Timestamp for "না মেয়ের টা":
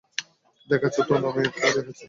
1.15-1.69